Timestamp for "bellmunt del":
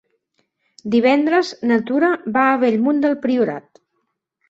2.67-3.19